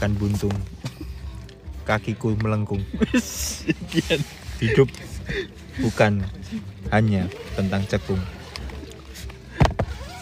[0.00, 0.56] makan buntung.
[1.84, 2.80] Kakiku melengkung.
[4.56, 4.88] Hidup
[5.76, 6.24] bukan
[6.88, 8.16] hanya tentang cekung.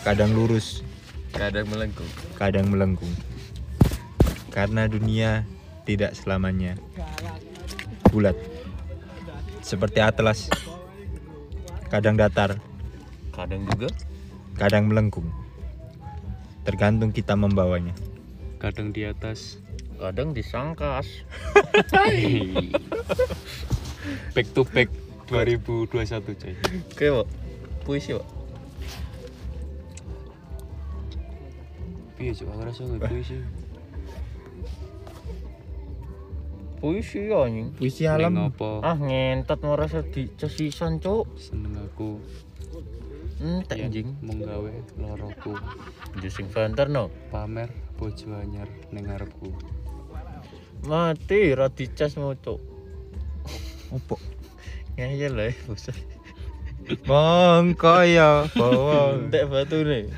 [0.03, 0.83] Kadang lurus,
[1.31, 2.11] Kadang melengkung.
[2.35, 3.15] kadang melengkung.
[4.51, 5.47] Karena dunia
[5.87, 6.75] tidak selamanya
[8.11, 8.35] bulat.
[9.63, 10.51] Seperti atlas.
[11.87, 12.59] Kadang datar,
[13.31, 13.95] Kadang juga
[14.59, 15.31] kadang melengkung.
[16.67, 17.95] Tergantung kita membawanya.
[18.59, 19.68] Kadang di atas.
[19.99, 21.07] Kadang disangkas.
[24.35, 24.89] Back to back
[25.29, 26.55] 2021 coy.
[26.89, 27.27] Oke, Pak.
[27.85, 28.39] Puisi, Pak.
[32.19, 33.39] Piye cok aku rasa nggak puisi.
[36.83, 37.69] Puisi anjing.
[37.79, 38.51] Puisi alam.
[38.51, 38.83] apa?
[38.83, 41.31] Ah, ngentot merasa di cesisan, Cuk.
[41.39, 42.19] Seneng aku.
[43.39, 44.09] Entek yen anjing.
[44.19, 45.55] mung gawe loroku.
[46.19, 47.07] Jusing Vanter no.
[47.31, 49.55] Pamer bojo anyar ning ngarepku.
[50.85, 52.61] Mati ra dicas mau, Cuk.
[53.91, 54.17] Opo?
[54.95, 55.89] Ngeyel lah, bos.
[57.05, 60.09] Mengkaya bawa Entek batu nih.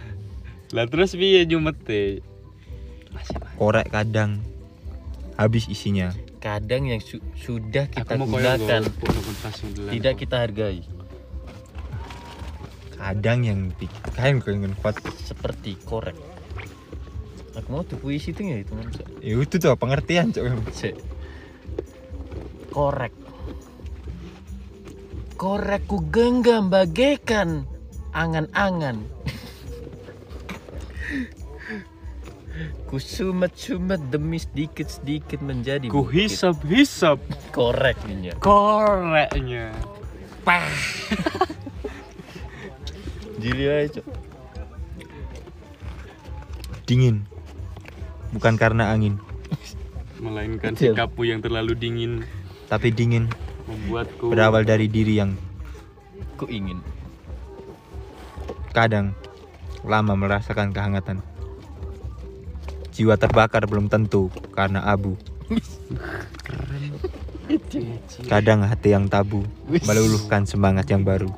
[0.70, 2.22] Lah terus piye nyumete?
[3.10, 3.34] Masih.
[3.58, 4.38] korek kadang
[5.34, 6.14] habis isinya.
[6.38, 8.86] Kadang yang su- sudah kita gunakan
[9.90, 10.86] tidak kita hargai.
[12.94, 14.94] Kadang yang bikin kain pengen kuat.
[15.20, 16.14] Seperti korek.
[17.60, 19.04] Aku mau tuh puisi tuh ya itu manusia.
[19.20, 20.44] Ya itu tuh pengertian cok.
[20.72, 20.94] Cek.
[22.72, 23.12] Korek.
[25.36, 27.68] Korek ku genggam bagaikan
[28.16, 29.04] angan-angan.
[32.90, 37.22] ku sumet-sumet demi sedikit-sedikit menjadi Ku hisap-hisap
[37.54, 38.34] korek ini.
[38.42, 39.70] koreknya.
[43.38, 44.06] Jili aja, Cok.
[46.84, 47.29] Dingin.
[48.30, 49.18] Bukan karena angin,
[50.20, 52.12] Melainkan sikapmu yang terlalu dingin.
[52.68, 53.26] Tapi dingin.
[53.64, 55.32] Membuatku berawal dari diri yang
[56.36, 56.80] Ku ingin.
[58.70, 59.12] kadang
[59.82, 61.18] lama merasakan kehangatan.
[62.94, 65.18] Jiwa terbakar belum tentu karena abu.
[68.30, 71.32] Kadang hati yang tabu meluluhkan semangat yang baru.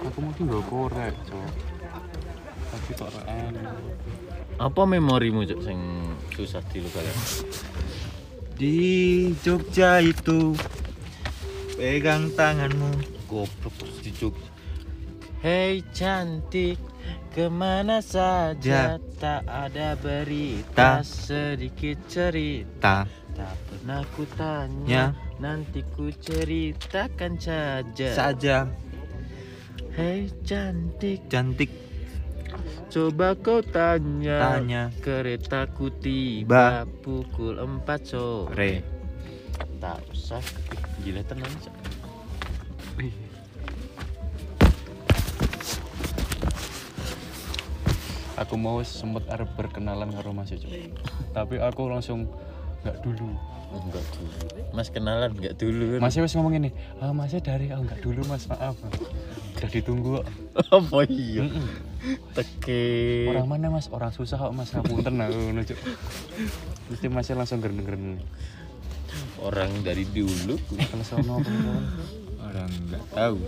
[0.00, 1.50] Aku mungkin gak korek, cok.
[2.70, 3.76] Tapi kok enak.
[4.56, 5.80] Apa memorimu Cok sing
[6.32, 7.16] susah dilupakan?
[8.56, 8.76] Di
[9.40, 10.52] Jogja itu
[11.74, 12.92] pegang tanganmu
[13.24, 14.48] Goblok terus di Jogja.
[15.40, 16.76] Hei cantik,
[17.32, 21.08] ke mana saja tak ada berita Tak.
[21.08, 23.08] sedikit cerita.
[23.08, 25.04] tak Tak pernah ku tanya, Ya.
[25.40, 28.08] nanti ku ceritakan saja.
[28.12, 28.68] saja
[29.90, 31.66] Hei cantik, cantik
[32.94, 34.38] coba kau tanya.
[34.54, 36.90] tanya Keretaku tiba Ba.
[37.02, 38.54] pukul 4 sore.
[38.54, 38.72] re
[39.82, 40.38] Tak usah,
[41.02, 41.50] gila tenang.
[48.38, 50.70] Aku mau sempet arep berkenalan karo Mas Cok.
[51.34, 52.30] Tapi aku langsung
[52.82, 53.28] nggak dulu.
[53.70, 54.34] Enggak dulu.
[54.74, 56.02] Mas kenalan enggak dulu.
[56.02, 58.74] Masnya wis ngomong ini, ah Masnya dari ah enggak dulu Mas, maaf.
[59.56, 60.10] Udah ditunggu.
[60.18, 60.26] kok."
[60.74, 61.46] apa iya?
[61.46, 61.66] Mm-mm.
[62.34, 62.86] Teke.
[63.30, 63.86] Orang mana Mas?
[63.94, 65.80] Orang susah kok Mas ngapunten aku ngono Cok.
[66.90, 68.18] Mesti Masnya langsung geren-geren.
[69.42, 70.54] orang dari dulu.
[70.90, 71.42] Kalau sama
[72.50, 73.38] orang nggak tahu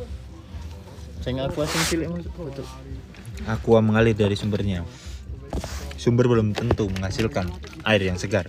[1.23, 2.27] Sing aku asing cilik Mas.
[2.27, 2.67] Betul.
[3.47, 4.87] aqua mengalir dari sumbernya
[5.99, 7.51] sumber belum tentu menghasilkan
[7.83, 8.47] air yang segar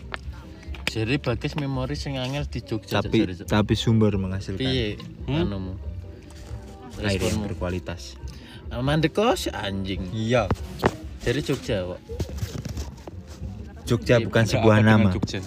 [0.93, 3.01] Jadi bagus memori sing angel di Jogja.
[3.01, 3.47] Tapi jare, Cok.
[3.49, 4.93] tapi sumber menghasilkan piye
[5.25, 5.49] Hmm?
[5.49, 5.73] anumu?
[7.01, 8.13] air yang berkualitas
[8.69, 10.05] Mandekos anjing.
[10.13, 10.45] iya
[11.25, 11.99] Dari Jogja, Pak.
[13.89, 15.41] Jogja Iya, bukan sebuah nama Jogja?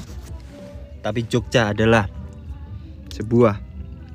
[1.00, 2.10] tapi Jogja adalah
[3.14, 3.54] sebuah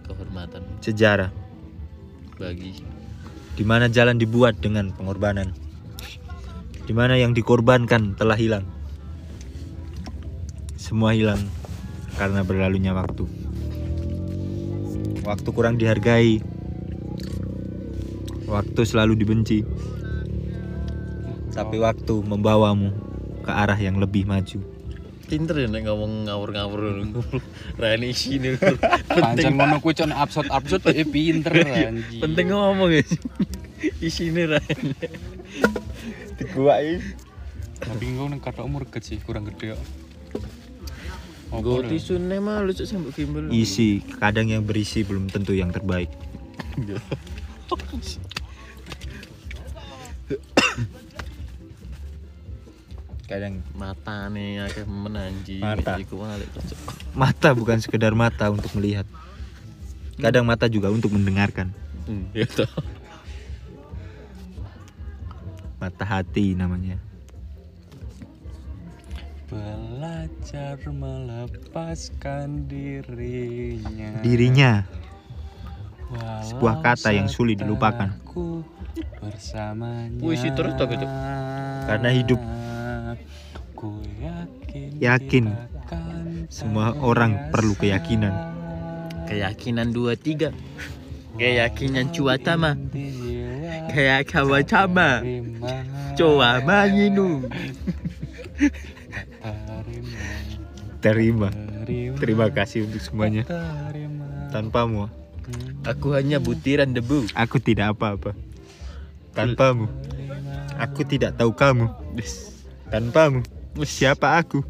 [0.04, 1.32] Kehormatan sejarah
[2.36, 2.84] bagi
[3.56, 5.56] di mana jalan dibuat dengan pengorbanan
[6.84, 8.68] di mana yang dikorbankan telah hilang
[10.92, 11.40] semua hilang
[12.20, 13.24] karena berlalunya waktu.
[15.24, 16.44] Waktu kurang dihargai.
[18.52, 19.64] Waktu selalu dibenci.
[21.56, 22.92] Tapi waktu membawamu
[23.40, 24.60] ke arah yang lebih maju.
[25.32, 27.08] Pinter ya nek ngomong ngawur-ngawur
[27.80, 28.52] Rani sini
[29.08, 32.20] Pancen ngono kuwi con absurd-absurd eh pinter anjing.
[32.20, 33.04] penting ngomong ya
[34.12, 34.92] isine Rani
[36.36, 37.00] diguai
[37.80, 40.11] Tapi engko nang katok murget sih kurang gede kok.
[41.52, 41.92] Apa Gue lho?
[41.92, 43.52] tisu nih mah lucu sih mbak Gimbal.
[43.52, 46.08] Isi kadang yang berisi belum tentu yang terbaik.
[53.28, 55.96] Kadang mata nih akeh menanji Mata.
[57.16, 59.08] mata bukan sekedar mata untuk melihat.
[60.20, 61.72] Kadang mata juga untuk mendengarkan.
[62.08, 62.68] Hmm, ya toh.
[65.80, 67.11] Mata hati namanya
[69.52, 74.72] Belajar melepaskan dirinya dirinya
[76.08, 78.16] Walau Sebuah kata yang sulit dilupakan.
[79.20, 81.04] Bersamanya Puisi terus toh, gitu.
[81.88, 82.40] Karena hidup.
[83.76, 85.46] Ku yakin Yakin.
[86.48, 88.32] Semua orang perlu keyakinan.
[89.32, 90.52] keyakinan dua tiga
[91.40, 92.76] keyakinan cuaca mah
[93.88, 95.72] kayak kawan sama terima,
[96.20, 97.48] coba manginu
[101.02, 101.50] terima,
[102.22, 102.46] terima.
[102.54, 103.44] Kasih untuk semuanya.
[103.44, 104.48] Terima.
[104.54, 105.10] tanpamu.
[105.84, 107.26] Aku hanya butiran debu.
[107.34, 108.38] Aku tidak apa-apa.
[109.34, 109.90] Tanpamu.
[110.78, 111.90] Aku tidak tahu kamu.
[112.94, 113.42] Tanpamu.
[113.82, 114.62] Siapa aku.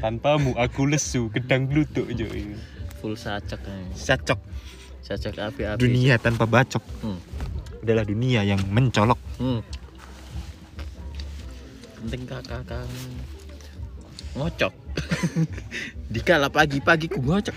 [0.00, 2.26] Tanpamu aku lesu, gedang gluduk jo.
[3.04, 3.84] full sacak eh.
[3.92, 4.40] sacok.
[5.04, 5.76] Sacak api-api.
[5.76, 6.80] Dunia tanpa bacok.
[7.04, 7.20] Hmm.
[7.84, 9.20] adalah dunia yang mencolok.
[9.36, 9.60] Hmm.
[12.04, 12.92] penting kakak kang
[14.34, 14.72] ngocok
[16.14, 17.56] dikala pagi-pagi ku ngocok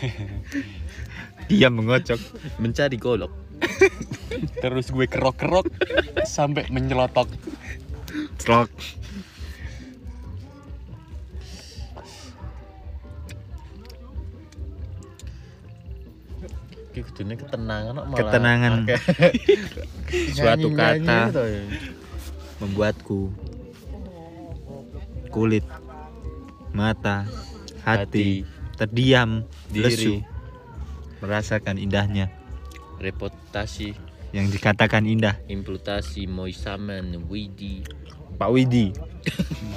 [1.50, 2.18] dia mengocok
[2.62, 3.30] mencari golok
[4.62, 5.66] Terus gue kerok-kerok
[6.24, 7.28] sampai menyelotok.
[16.90, 18.72] Iki kudune ketenangan kok malah Ketenangan.
[20.34, 21.18] Suatu kata.
[21.30, 21.62] gitu ya.
[22.60, 23.32] membuatku
[25.30, 25.64] kulit
[26.74, 27.26] mata
[27.86, 28.44] hati,
[28.76, 29.82] terdiam Diri.
[29.86, 30.14] lesu
[31.20, 32.32] merasakan indahnya.
[33.00, 33.96] Reputasi.
[34.30, 35.36] Yang dikatakan indah.
[35.50, 37.82] Imputasi moisaman widi.
[38.40, 38.94] Pak Widi.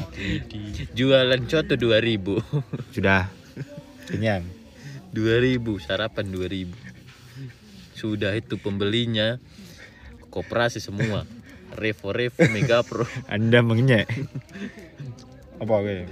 [0.98, 2.40] Jualan coto 2000
[2.96, 3.28] sudah.
[4.08, 4.46] Kenyang.
[5.12, 6.72] 2000 sarapan 2000
[7.98, 9.42] sudah itu pembelinya.
[10.32, 11.28] Koperasi semua.
[11.82, 13.10] Revo revo mega pro.
[13.26, 14.06] Anda mengenyek
[15.64, 16.06] apa gue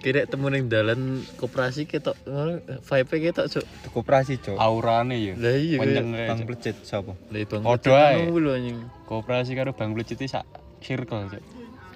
[0.00, 5.34] kira temu ning dalan koperasi ketok ngono vibe ketok cuk koperasi cok aurane ya.
[5.36, 6.46] lah iya bang Cok.
[6.48, 7.62] plecet siapa lah bang
[8.32, 8.78] lho anjing
[9.10, 10.46] Kooperasi karo Bang Blecit iki sak
[10.78, 11.42] circle, Cok.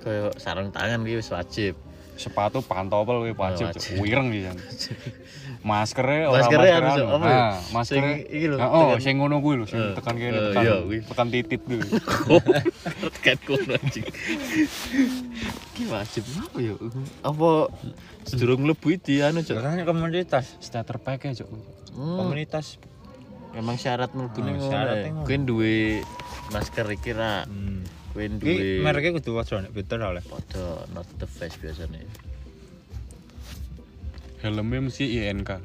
[0.02, 1.78] kayak sarung tangan ki wis wajib
[2.14, 3.74] Sepatu pantopel kuwi wajib.
[3.74, 3.98] Cok.
[3.98, 4.46] Wireng iki.
[5.64, 7.40] Maskernya ora Maskernya harus apa ya?
[7.40, 10.14] Nah, Sing maskernya iki lho, Nah, oh, tekan- sing ngono kuwi lho, sing Eh, tekan
[10.14, 10.60] kene eh, tekan.
[10.60, 10.98] iya, kuwi.
[11.02, 11.80] Tekan titit kuwi.
[13.16, 14.04] tekan kono anjing
[15.70, 16.74] ki wajib apa ya
[17.22, 17.48] apa
[18.22, 21.48] sedurung mlebu di anu cuk Katanya komunitas Starter pack Cok.
[21.90, 22.76] Hmm, komunitas
[23.52, 25.22] emang syarat mlebune Oh, ngono syaratnya ya.
[25.22, 25.74] kuwi duwe
[26.50, 28.12] masker iki ra hmm.
[28.12, 32.04] kuwi Iki duwe mereknya kudu wajar nek betul oleh padha not the face biasanya
[34.44, 35.56] Helmnya mesti INK.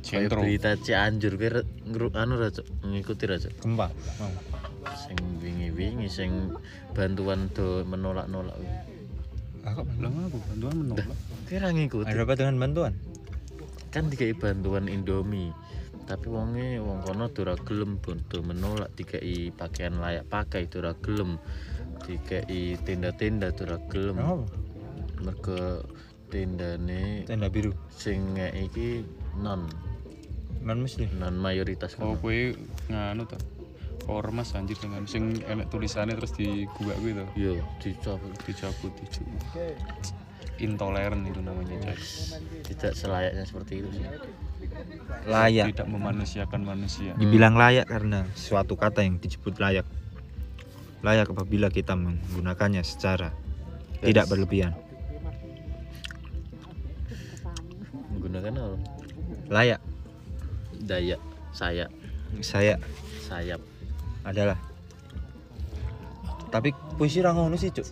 [0.00, 0.40] Kayak Centro.
[0.40, 2.64] berita Cianjur kuwi re- ngru anu ra cuk?
[2.80, 3.52] Ngikuti ra cuk?
[3.60, 4.32] Gempa mau.
[4.96, 6.56] Sing wingi-wingi sing
[6.96, 8.56] bantuan do menolak-nolak
[9.64, 11.08] aku Lah ngapa bantuan menolak?
[11.44, 12.08] Kuwi ra ngikuti.
[12.08, 12.92] Ada apa dengan bantuan?
[13.92, 15.52] Kan dikai bantuan Indomie
[16.04, 21.40] tapi wonge wong kono ora gelem bondo menolak dikai pakaian layak pakai ora gelem
[22.04, 24.16] dikai tenda-tenda ora gelem.
[24.20, 24.44] Apa?
[25.24, 25.84] Mergo
[26.34, 29.06] tendane tenda biru sing iki
[29.38, 29.70] non
[30.66, 32.18] non muslim non mayoritas Oh, kono.
[32.18, 32.58] kuwi
[32.90, 33.38] nganu to.
[34.04, 37.24] Ormas anjir dengan sing enek tulisannya terus digubak kuwi to.
[37.38, 39.40] yo dicopot Dicabut, dicabut.
[40.54, 41.98] Intoleran itu namanya, coy.
[42.62, 44.06] tidak selayaknya seperti itu sih
[45.26, 47.10] layak Tidak memanusiakan manusia.
[47.14, 49.86] dibilang layak karena suatu kata yang disebut layak
[51.02, 53.34] layak apabila kita menggunakannya secara
[54.00, 54.72] tidak berlebihan
[58.34, 58.76] menggunakan apa
[59.46, 59.80] layak
[60.82, 61.16] daya
[61.54, 61.86] saya
[62.42, 62.74] saya
[63.22, 63.62] sayap
[64.26, 64.58] adalah
[66.50, 67.86] tapi puisi ra ngono sih cuk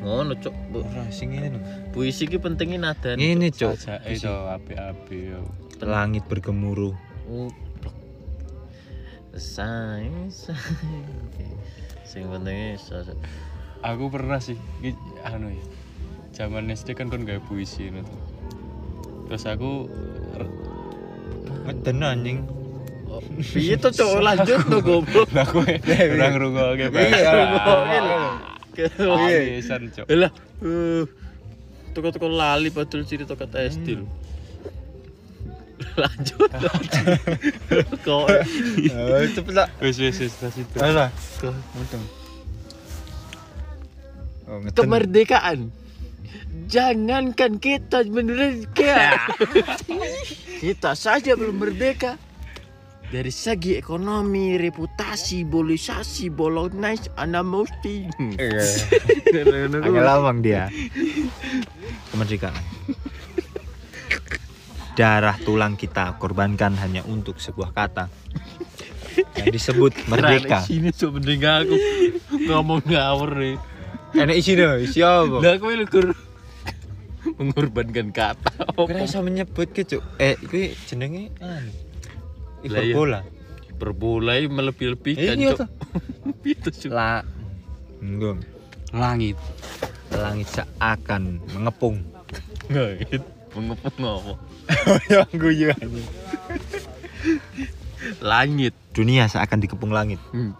[0.00, 0.80] ngono cok Bu.
[0.80, 1.60] ora sing ini lho
[1.92, 3.76] puisi ki pentingnya nada ini cuk
[4.08, 5.44] itu api-api yo.
[5.84, 7.90] langit bergemuruh Uplek.
[9.34, 10.54] Say, say.
[12.06, 12.78] Sing pentingnya.
[13.82, 14.54] Aku pernah sih,
[15.26, 15.64] anu ya.
[16.30, 17.98] Zaman SD kan kon gawe puisi itu.
[19.26, 19.90] Terus aku
[21.64, 22.38] ngeden anjing
[23.06, 23.22] Oh,
[23.54, 25.30] Piye to cok lanjut to goblok.
[25.30, 25.62] lah kowe
[26.12, 27.32] ora ngrungokke Iya,
[28.76, 29.40] Iya.
[29.56, 30.04] Pisan, Cok.
[30.12, 30.28] Lah,
[30.60, 31.02] uh,
[31.90, 34.06] toko-toko lali padahal cerita kata SD lho.
[35.96, 36.50] Lanjut.
[38.02, 38.44] Kok eh
[39.32, 40.76] cepet lah Wis wis wis tas itu.
[40.76, 41.08] alah
[44.46, 44.76] Oh, ngeten.
[44.76, 45.58] kemerdekaan
[46.66, 49.22] jangankan kita merdeka
[50.56, 52.16] kita saja belum merdeka.
[53.06, 58.10] Dari segi ekonomi reputasi bolisasi bolognese anda mesti.
[59.86, 60.66] Agak lawang dia.
[62.10, 62.58] Kemerdekaan.
[64.98, 68.10] Darah tulang kita korbankan hanya untuk sebuah kata.
[69.38, 70.66] Yang disebut merdeka.
[70.66, 71.76] sini sebenarnya aku
[72.42, 73.56] ngomong ngawur nih
[74.14, 75.42] Enak isi dong, isi apa?
[75.42, 76.14] lah aku lukur
[77.34, 78.54] mengorbankan kata
[78.86, 80.02] Kira iso menyebut ke cuk.
[80.22, 81.72] Eh, iki jenenge anu.
[82.66, 82.94] Lah iya.
[82.94, 83.20] Hiperbola.
[83.76, 85.68] berbulai melebih-lebihkan Iya Cuk.
[86.56, 86.90] itu Cuk.
[86.94, 87.20] La
[88.00, 88.40] Enggak.
[88.94, 89.36] Langit.
[90.14, 92.00] Langit seakan mengepung.
[92.70, 93.22] Ngait,
[93.54, 94.34] mengepung apa
[95.12, 95.70] Yang guyu
[98.18, 100.16] langit Dunia seakan dikepung langit.
[100.32, 100.56] Hmm.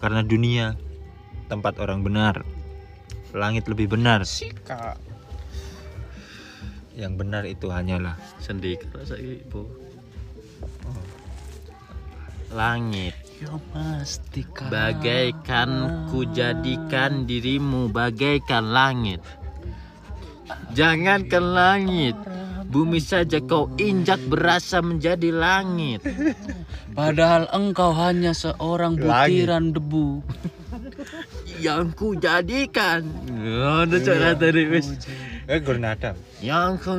[0.00, 0.72] Karena dunia
[1.52, 2.40] tempat orang benar.
[3.34, 4.22] Langit lebih benar.
[4.22, 4.94] Sika.
[6.94, 9.66] Yang benar itu hanyalah sendika saiki bu
[12.54, 14.70] langit Ya pastikan.
[14.70, 15.70] bagaikan
[16.06, 19.18] ku jadikan dirimu bagaikan langit
[20.70, 22.14] jangankan langit
[22.70, 25.98] bumi saja kau injak berasa menjadi langit
[26.94, 29.42] Padahal engkau hanya seorang Langit.
[29.42, 30.22] butiran debu.
[31.64, 33.08] Yang ku jadikan
[33.80, 34.92] ada cara tadi wis
[35.44, 36.12] Eh, Gurnada.
[36.44, 36.92] yang ku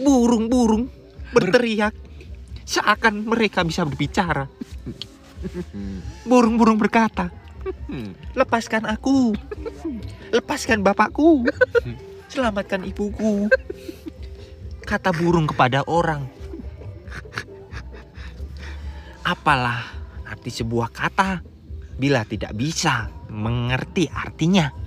[0.00, 0.88] Burung-burung
[1.32, 1.92] berteriak
[2.64, 4.48] seakan mereka bisa berbicara.
[6.24, 7.28] Burung-burung berkata,
[8.32, 9.36] "Lepaskan aku.
[10.32, 11.44] Lepaskan bapakku.
[12.32, 13.52] Selamatkan ibuku."
[14.88, 16.24] Kata burung kepada orang.
[19.20, 19.84] Apalah
[20.24, 21.51] arti sebuah kata
[21.96, 24.82] bila tidak bisa mengerti artinya?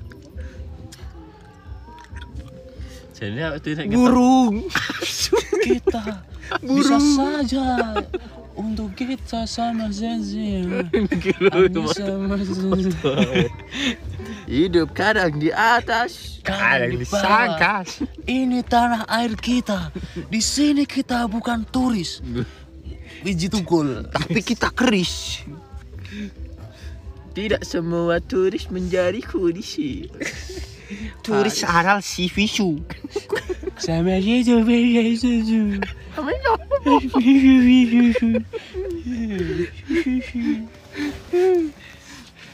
[3.15, 3.85] jadi tidak.
[3.95, 4.67] Burung.
[5.65, 6.21] Kita
[6.61, 7.97] bisa saja
[8.53, 10.61] untuk kita sama saja.
[10.93, 13.09] Hanya sama saja.
[14.45, 17.75] hidup kadang di atas Ada yang di disangka.
[18.29, 19.89] Ini tanah air kita.
[20.29, 22.21] Di sini kita bukan turis.
[23.25, 24.05] Biji tunggul.
[24.13, 25.41] Tapi kita keris.
[27.35, 30.07] Tidak semua turis menjadi kudisi
[31.25, 32.77] Turis aral si visu.
[33.81, 35.81] Sama itu beda itu.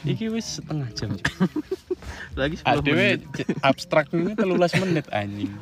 [0.02, 1.12] Iki wis setengah jam.
[2.32, 3.20] lagi 10 Adewe menit
[3.60, 5.52] abstrak ini 13 menit anjing.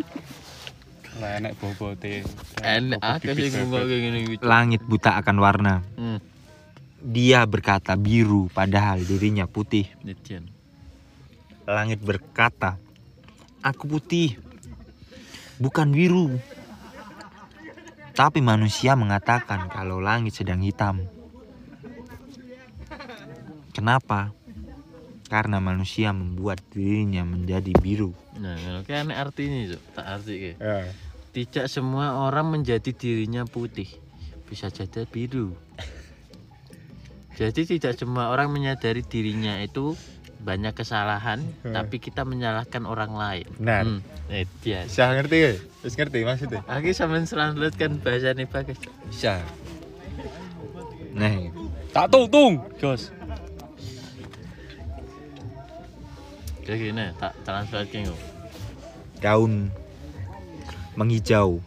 [1.19, 2.23] Lah enak bobote.
[2.63, 5.83] enak aku sih ngomong kayak gini gitu Langit buta akan warna.
[5.99, 6.19] hmm.
[7.01, 9.89] Dia berkata biru padahal dirinya putih.
[11.65, 12.77] Langit berkata,
[13.65, 14.37] "Aku putih,
[15.57, 16.37] bukan biru."
[18.13, 21.09] Tapi manusia mengatakan kalau langit sedang hitam.
[23.73, 24.35] Kenapa?
[25.31, 28.13] Karena manusia membuat dirinya menjadi biru.
[28.41, 29.83] nah kalau kayak aneh artinya Cuk.
[29.93, 30.57] tak arti kayak
[31.31, 33.87] tidak semua orang menjadi dirinya putih
[34.49, 35.53] bisa jadi biru
[37.41, 39.97] jadi tidak semua orang menyadari dirinya itu
[40.45, 43.85] banyak kesalahan tapi kita menyalahkan orang lain Benar.
[43.89, 44.01] hmm.
[44.29, 45.53] eh, dia Bisa ngerti ya?
[45.81, 46.61] Bisa ngerti maksudnya?
[46.69, 48.77] Aku sampean selanjutkan bahasa nih pakai
[49.09, 49.41] Bisa.
[51.17, 51.33] Nah,
[51.91, 53.13] Tak tung, Jos.
[56.71, 58.21] kayak gini tak translate kok
[59.19, 59.75] daun
[60.95, 61.59] menghijau,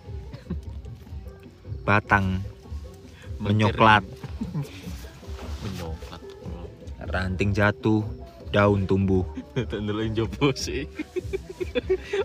[1.87, 2.39] batang
[3.43, 4.07] menyoklat
[7.13, 8.01] ranting jatuh,
[8.49, 9.21] daun tumbuh.
[9.53, 10.89] tak ndelok jopo sih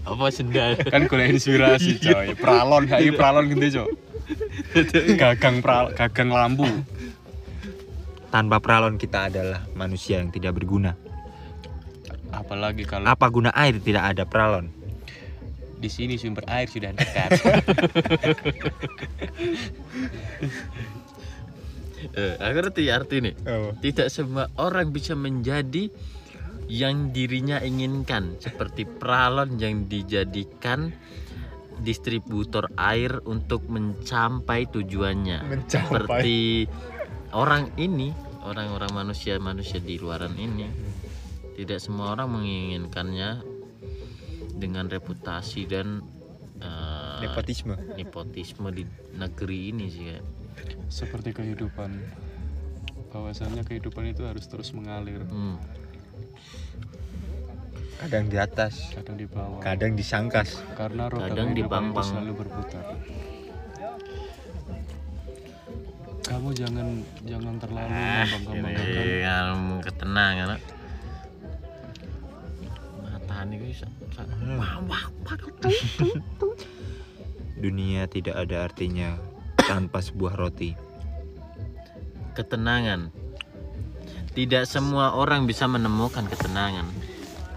[0.05, 2.37] apa sendal Kan golek inspirasi, coy.
[2.37, 3.93] Pralon, hai pralon gede, coy.
[5.17, 6.69] Gagang pral, gagang lampu.
[8.29, 10.93] Tanpa peralon kita adalah manusia yang tidak berguna.
[12.29, 14.69] Apalagi kalau Apa guna air tidak ada peralon?
[15.79, 17.39] di sini sumber air sudah dekat.
[22.15, 23.35] eh, aku ngerti arti nih
[23.83, 25.91] tidak semua orang bisa menjadi
[26.69, 30.93] yang dirinya inginkan seperti pralon yang dijadikan
[31.81, 35.89] distributor air untuk mencapai tujuannya Mencapai.
[35.89, 36.39] seperti
[37.33, 38.13] orang ini
[38.45, 40.69] orang-orang manusia-manusia di luaran ini
[41.57, 43.43] tidak semua orang menginginkannya
[44.59, 46.03] dengan reputasi dan
[46.59, 47.75] eh, Nepotisme.
[47.95, 48.83] nepotisme di
[49.15, 50.25] negeri ini sih kayak.
[50.89, 51.91] Seperti kehidupan.
[53.09, 55.25] Bahwasanya kehidupan itu harus terus mengalir.
[55.25, 55.59] Hmm.
[57.99, 62.07] kadang di atas kadang di bawah kadang disangkas karena roda Kadang di bang-bang.
[62.07, 62.95] selalu berputar
[66.23, 68.23] kamu jangan jangan terlalu Ah,
[69.51, 70.63] ilmu ketenangan.
[74.55, 75.39] wah wah wah.
[77.59, 79.19] dunia tidak ada artinya
[79.69, 80.73] tanpa sebuah roti
[82.33, 83.11] ketenangan.
[84.31, 86.87] Tidak semua orang bisa menemukan ketenangan.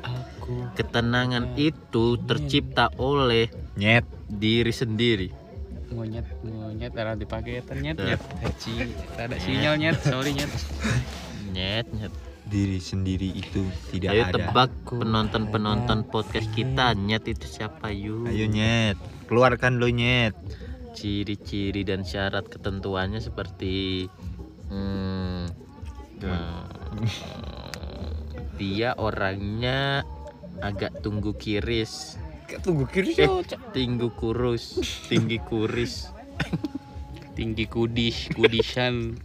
[0.01, 3.45] aku Ketenangan itu tercipta oleh
[3.77, 5.29] nyet diri sendiri.
[5.91, 8.07] monyet monyet ada dipakai nyet Tuh.
[8.07, 8.73] nyet Haji
[9.19, 10.47] ada sinyal nyet sorry nyet
[11.53, 12.13] Nyet nyet.
[12.47, 18.23] diri sendiri itu tidak Ayo ada tebak penonton-penonton podcast kita nyet itu siapa yuk?
[18.25, 18.95] ayo nyet
[19.27, 20.31] keluarkan lo nyet
[20.91, 24.05] Ciri-ciri dan syarat ketentuannya seperti
[24.67, 25.43] hmm,
[26.21, 26.63] eh,
[28.59, 30.03] dia orangnya
[30.61, 32.19] agak tunggu kiris,
[32.61, 33.27] tunggu kiri eh,
[33.73, 34.77] tinggi kurus,
[35.09, 36.11] tinggi kuris.
[37.31, 39.15] tinggi kudis kudisan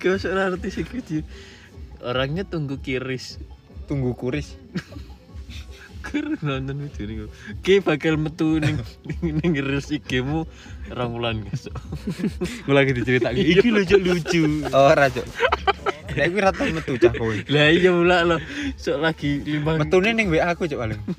[0.00, 1.22] Kau seorang artis sih
[2.00, 3.36] Orangnya tunggu kiris.
[3.86, 4.58] tunggu kuris
[6.06, 7.16] Kur nonton itu nih.
[7.66, 8.78] Ki bakal metu ning
[9.20, 10.46] ning reels IG-mu
[10.94, 11.74] rong wulan besok.
[12.64, 15.22] gue lagi diceritakan iki lucu lucu oh rajo
[16.16, 17.34] Nek kuwi rata metu cah kowe.
[17.50, 18.36] Lah iya pula lo.
[18.78, 19.82] Sok lagi limbang.
[19.82, 21.00] Metune ning WA aku cok paling.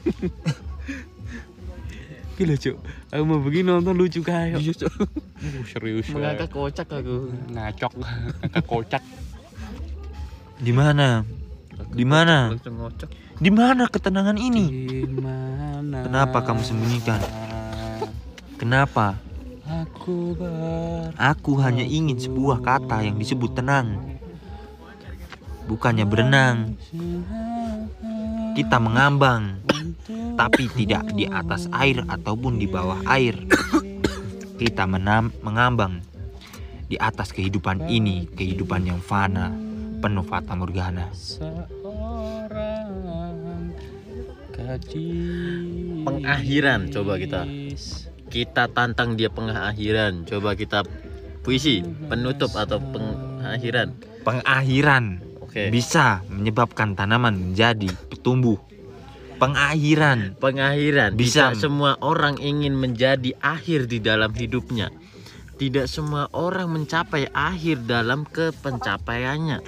[2.38, 2.78] gila cuk
[3.10, 4.94] aku mau begini nonton lucu kayak Iya, Cok.
[4.94, 7.34] Uh, serius Mengangkat kocak aku.
[7.50, 9.04] ngacok ngangkat kocak
[10.62, 11.26] Di mana?
[11.94, 12.54] Di mana?
[12.54, 13.10] Langsung ngocok.
[13.38, 14.66] Di mana ketenangan ini?
[15.06, 17.22] Gimana Kenapa kamu sembunyikan?
[18.58, 19.22] Kenapa?
[19.68, 24.18] Aku ber Aku hanya ingin sebuah kata yang disebut tenang.
[25.70, 26.74] Bukannya berenang.
[28.58, 29.62] Kita mengambang,
[30.34, 33.38] tapi tidak di atas air ataupun di bawah air.
[34.58, 36.02] Kita menam mengambang
[36.90, 39.54] di atas kehidupan ini, kehidupan yang fana,
[40.02, 41.14] penuh fata morgana.
[44.68, 47.42] Gadis Pengakhiran, coba kita.
[48.28, 50.28] Kita tantang dia pengakhiran.
[50.28, 50.84] Coba kita
[51.44, 53.96] puisi penutup atau pengakhiran.
[54.24, 55.72] Pengakhiran Oke.
[55.72, 58.60] bisa menyebabkan tanaman menjadi tumbuh.
[59.40, 61.16] Pengakhiran Pengakhiran.
[61.16, 61.52] Bisa.
[61.52, 64.92] Tidak semua orang ingin menjadi akhir di dalam hidupnya.
[65.58, 69.60] Tidak semua orang mencapai akhir dalam kepencapaiannya.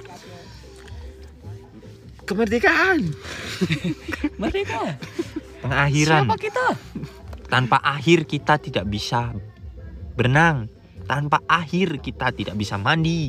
[2.24, 3.00] Kemerdekaan.
[4.42, 4.96] mereka
[5.64, 6.24] pengakhiran.
[6.26, 6.66] Siapa kita?
[7.50, 9.34] Tanpa akhir kita tidak bisa
[10.14, 10.70] berenang.
[11.10, 13.18] Tanpa akhir kita tidak bisa mandi